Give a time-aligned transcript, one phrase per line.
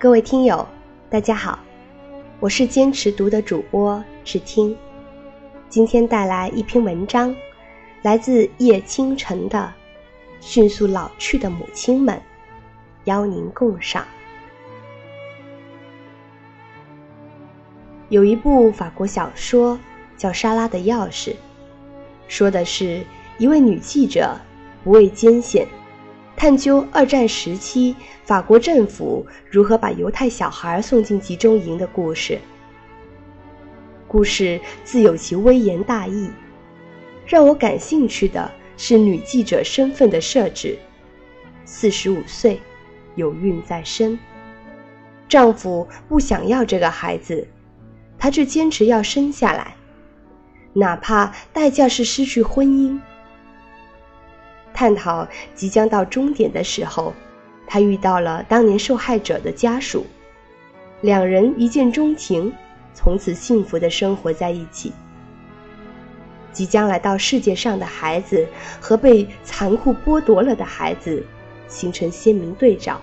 [0.00, 0.64] 各位听友，
[1.10, 1.58] 大家好，
[2.38, 4.76] 我是坚持读的主播是听，
[5.68, 7.34] 今天带来一篇文章，
[8.02, 9.58] 来自叶倾城的
[10.38, 12.14] 《迅速老去的母亲们》，
[13.06, 14.06] 邀您共赏。
[18.08, 19.76] 有一部法国小说
[20.16, 21.30] 叫《莎拉的钥匙》，
[22.28, 23.04] 说的是
[23.36, 24.38] 一位女记者
[24.84, 25.66] 不畏艰险。
[26.38, 32.38] 探究二战时期法国政府如何把犹太小孩送进集中营的故事。
[34.06, 36.30] 故事自有其微言大义。
[37.26, 40.78] 让我感兴趣的是女记者身份的设置。
[41.64, 42.60] 四十五岁，
[43.16, 44.16] 有孕在身。
[45.28, 47.48] 丈夫不想要这个孩子，
[48.16, 49.74] 她却坚持要生下来，
[50.72, 52.98] 哪怕代价是失去婚姻。
[54.78, 55.26] 探讨
[55.56, 57.12] 即将到终点的时候，
[57.66, 60.06] 他遇到了当年受害者的家属，
[61.00, 62.52] 两人一见钟情，
[62.94, 64.92] 从此幸福的生活在一起。
[66.52, 68.46] 即将来到世界上的孩子
[68.80, 71.26] 和被残酷剥夺了的孩子，
[71.66, 73.00] 形成鲜明对照。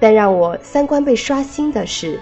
[0.00, 2.18] 但让我三观被刷新的是，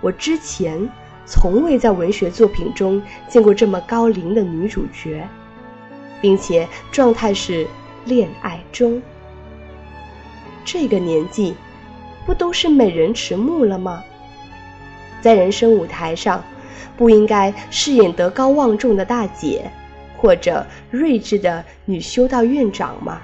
[0.00, 0.88] 我之前
[1.26, 5.28] 从未在文学作品中见过这么高龄的女主角。
[6.20, 7.66] 并且状态是
[8.04, 9.02] 恋爱中，
[10.64, 11.54] 这个年纪
[12.24, 14.02] 不都是美人迟暮了吗？
[15.20, 16.42] 在人生舞台上，
[16.96, 19.70] 不应该饰演德高望重的大姐，
[20.16, 23.20] 或者睿智的女修道院长吗？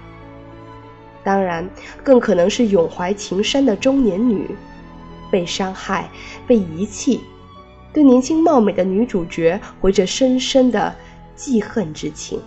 [1.24, 1.68] 当然，
[2.02, 4.50] 更可能是永怀情深的中年女，
[5.30, 6.10] 被伤害、
[6.46, 7.20] 被遗弃，
[7.92, 10.92] 对年轻貌美的女主角怀着深深的
[11.36, 12.40] 记恨之情。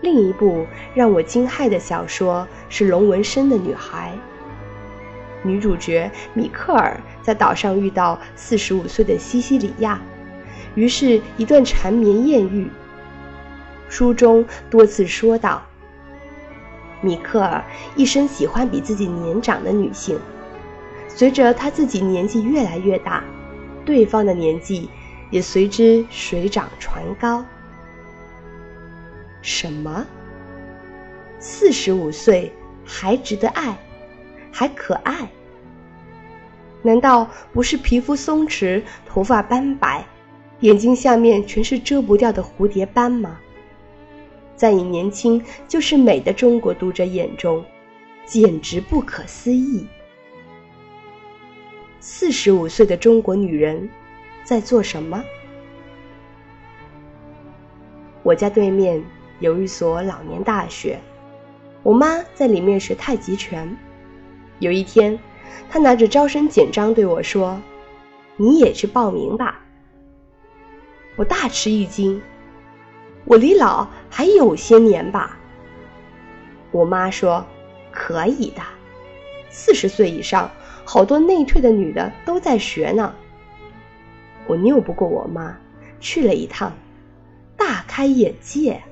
[0.00, 4.12] 另一部让我惊骇的小说是《龙纹身的女孩》。
[5.46, 10.00] 女主角米克尔在岛上遇到四十五岁的西西里亚，
[10.74, 12.68] 于是，一段缠绵艳遇。
[13.88, 15.62] 书中多次说道：
[17.00, 17.64] 米克尔
[17.96, 20.18] 一生喜欢比自己年长的女性，
[21.08, 23.24] 随着他自己年纪越来越大，
[23.84, 24.88] 对方的年纪
[25.30, 27.44] 也随之水涨船高。
[29.42, 30.06] 什么？
[31.38, 32.52] 四十五岁
[32.84, 33.78] 还值得爱，
[34.52, 35.26] 还可爱？
[36.82, 40.04] 难道不是皮肤松弛、头发斑白、
[40.60, 43.38] 眼睛下面全是遮不掉的蝴蝶斑吗？
[44.56, 47.64] 在你年轻就是美的中国读者眼中，
[48.26, 49.86] 简直不可思议。
[51.98, 53.88] 四十五岁的中国女人
[54.44, 55.24] 在做什么？
[58.22, 59.02] 我家对面。
[59.40, 61.00] 有一所老年大学，
[61.82, 63.76] 我妈在里面学太极拳。
[64.58, 65.18] 有一天，
[65.70, 67.60] 她拿着招生简章对我说
[68.36, 69.58] ：“你也去报名吧。”
[71.16, 72.20] 我大吃一惊，
[73.24, 75.38] 我离老还有些年吧。
[76.70, 77.44] 我妈说
[77.90, 78.60] ：“可以的，
[79.48, 80.50] 四十岁以上，
[80.84, 83.14] 好多内退的女的都在学呢。”
[84.46, 85.56] 我拗不过我妈，
[85.98, 86.70] 去了一趟，
[87.56, 88.82] 大开眼界。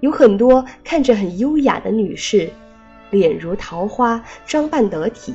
[0.00, 2.50] 有很多看着很优雅的女士，
[3.10, 5.34] 脸如桃花，装扮得体。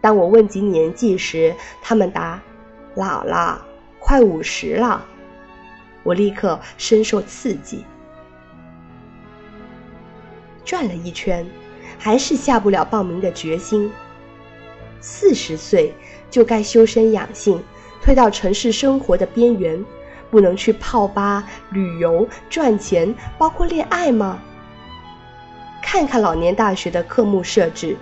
[0.00, 2.40] 当我问及年纪时，她们答
[2.94, 3.64] ：“老了，
[3.98, 5.04] 快五十了。”
[6.02, 7.84] 我立刻深受刺激。
[10.64, 11.46] 转了一圈，
[11.98, 13.90] 还是下不了报名的决心。
[15.00, 15.92] 四十岁
[16.30, 17.62] 就该修身养性，
[18.02, 19.82] 退到城市生活的边缘。
[20.30, 24.38] 不能去泡吧、旅游、赚钱，包括恋爱吗？
[25.82, 27.96] 看看老年大学的科目设置，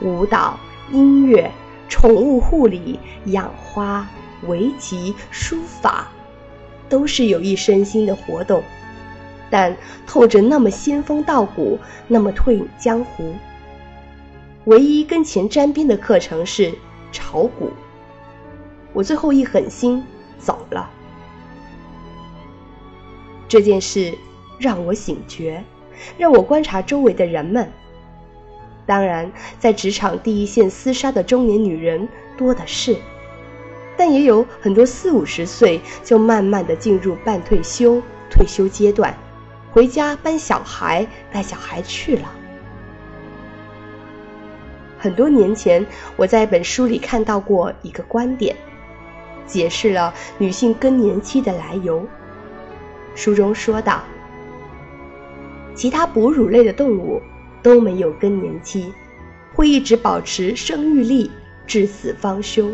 [0.00, 0.58] 舞蹈、
[0.92, 1.50] 音乐、
[1.88, 4.06] 宠物护理、养花、
[4.46, 6.08] 围棋、书法，
[6.88, 8.62] 都是有益身心的活动，
[9.48, 9.74] 但
[10.06, 11.78] 透着那么仙风道骨，
[12.08, 13.34] 那么退隐江湖。
[14.66, 16.74] 唯一跟钱沾边的课程是
[17.12, 17.70] 炒股，
[18.92, 20.04] 我最后一狠心
[20.38, 20.90] 走了。
[23.54, 24.12] 这件事
[24.58, 25.62] 让我醒觉，
[26.18, 27.70] 让我观察周围的人们。
[28.84, 29.30] 当然，
[29.60, 32.96] 在职场第一线厮杀的中年女人多的是，
[33.96, 39.16] 但也有很多四五十岁就慢慢的进入半退休、退休阶段，
[39.70, 42.28] 回家搬小孩、带小孩去了。
[44.98, 45.86] 很多年前，
[46.16, 48.56] 我在一本书里看到过一个观点，
[49.46, 52.04] 解释了女性更年期的来由。
[53.14, 54.02] 书中说道
[55.74, 57.20] ：“其他哺乳类的动物，
[57.62, 58.92] 都没有更年期，
[59.54, 61.30] 会一直保持生育力，
[61.66, 62.70] 至死方休。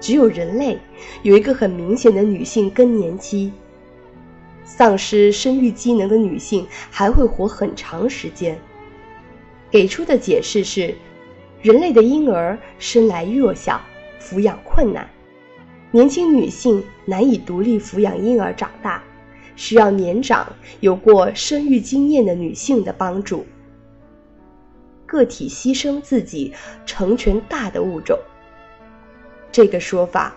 [0.00, 0.78] 只有人类
[1.22, 3.52] 有一个很明显的女性更年期。
[4.64, 8.56] 丧失生育机能的女性还会活很长时间。
[9.70, 10.94] 给出的解释是，
[11.62, 13.80] 人类的婴儿生来弱小，
[14.20, 15.08] 抚养困难，
[15.90, 19.02] 年轻女性难以独立抚养婴儿长大，
[19.58, 20.46] 需要年长
[20.78, 23.44] 有过生育经验的女性的帮助。
[25.04, 26.54] 个体牺牲自己
[26.86, 28.16] 成全大的物种。
[29.50, 30.32] 这个说法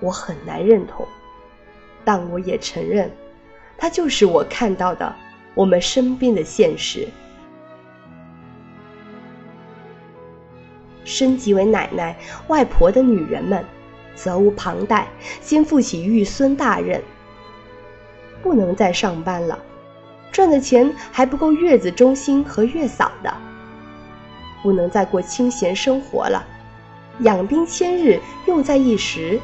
[0.00, 1.06] 我很难认同，
[2.02, 3.10] 但我也承认，
[3.76, 5.14] 它就是我看到的
[5.54, 7.06] 我们身边的现实。
[11.04, 12.16] 升级为奶奶、
[12.48, 13.62] 外婆的女人们，
[14.14, 15.08] 责无旁贷，
[15.42, 17.02] 先负起育孙大任。
[18.42, 19.58] 不能再上班了，
[20.30, 23.32] 赚的钱还不够月子中心和月嫂的。
[24.62, 26.44] 不能再过清闲生活了。
[27.20, 29.38] 养兵千日，用在一时，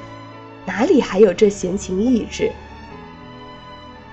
[0.65, 2.51] 哪里还有这闲情逸致？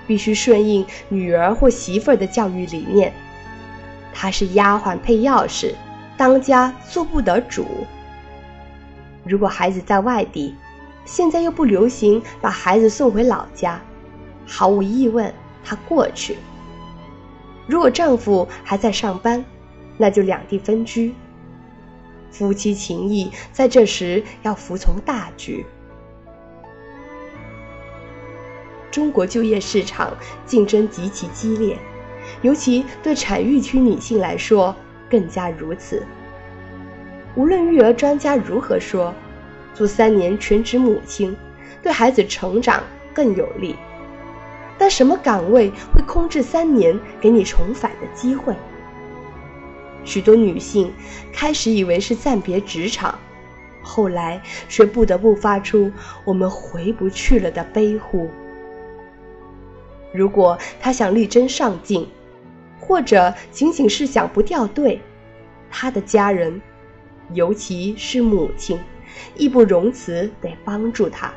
[0.06, 3.12] 必须顺应女儿或媳妇儿的教育理念。
[4.12, 5.74] 她是丫鬟配钥匙，
[6.16, 7.66] 当家做不得主。
[9.24, 10.54] 如果孩子在外地，
[11.04, 13.80] 现在又不流行把孩子送回老家，
[14.46, 15.32] 毫无疑问，
[15.64, 16.36] 她过去。
[17.66, 19.44] 如果丈夫还在上班，
[19.98, 21.12] 那就两地分居。
[22.30, 25.66] 夫妻情谊在这时要服从大局。
[28.90, 31.76] 中国就业市场竞争极其激烈，
[32.42, 34.74] 尤其对产育区女性来说
[35.10, 36.06] 更加如此。
[37.34, 39.12] 无论育儿专家如何说，
[39.74, 41.36] 做三年全职母亲
[41.82, 42.82] 对孩子成长
[43.12, 43.76] 更有利，
[44.78, 48.54] 但什么岗位会空置三年给你重返的机会？
[50.04, 50.92] 许多女性
[51.32, 53.18] 开始以为是暂别职场，
[53.82, 55.90] 后来却不得不发出
[56.24, 58.28] “我们回不去了”的悲呼。
[60.12, 62.08] 如果她想力争上进，
[62.78, 65.00] 或者仅仅是想不掉队，
[65.70, 66.60] 她的家人，
[67.32, 68.78] 尤其是母亲，
[69.34, 71.32] 义不容辞得帮助她。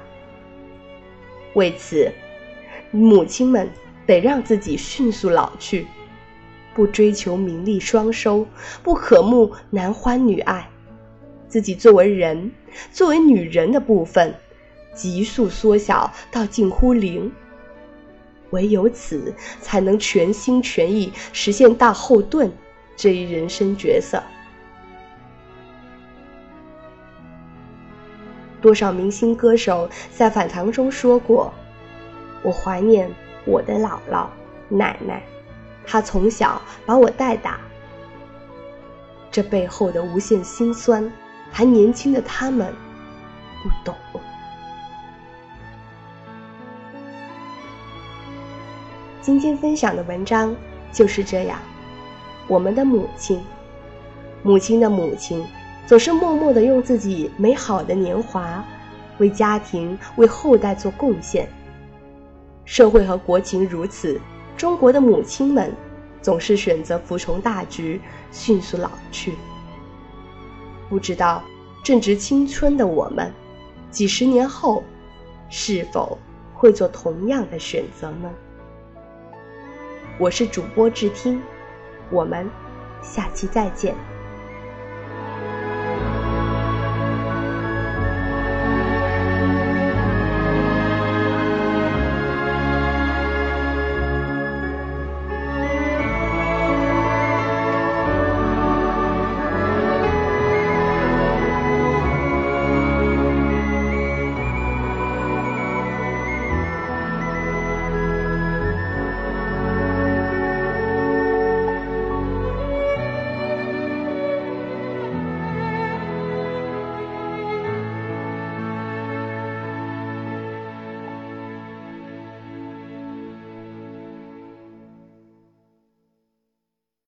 [1.56, 2.12] 为此，
[2.92, 3.70] 母亲们
[4.06, 5.88] 得让自己迅速老去。
[6.76, 8.48] 不追求名利双收，
[8.82, 10.70] 不渴慕男欢女爱，
[11.48, 12.52] 自己作为人、
[12.94, 14.34] 作为女人的部分，
[14.94, 17.30] 急速缩小到近乎零。
[18.52, 22.52] 唯有此，才能全心全意实现大后盾
[22.96, 24.24] 这一人生角色。
[28.62, 31.54] 多少明星歌手在访谈中说过
[32.44, 33.10] ：“我怀念
[33.46, 34.28] 我的姥姥、
[34.68, 35.22] 奶奶。”
[35.86, 37.60] 她从小把我带大，
[39.32, 41.12] 这背后的无限心酸，
[41.52, 42.72] 还年轻的他们
[43.64, 43.96] 不懂。
[49.22, 50.56] 今天分享的文章
[50.92, 51.60] 就是这样。
[52.48, 53.44] 我们的母亲，
[54.44, 55.46] 母亲的母亲，
[55.86, 58.64] 总是默默的用自己美好的年华，
[59.18, 61.48] 为家庭、为后代做贡献。
[62.70, 64.22] 社会和国情如此。
[64.56, 65.74] 中国的母亲们
[66.22, 68.00] 总是选择服从大局，
[68.32, 69.34] 迅速老去。
[70.88, 71.44] 不知道
[71.84, 73.34] 正值青春的我们，
[73.90, 74.84] 几十年后
[75.50, 76.16] 是否
[76.54, 78.30] 会做同样的选择呢？
[80.20, 81.42] 我是主播志听，
[82.12, 82.48] 我们
[83.02, 83.96] 下期再见。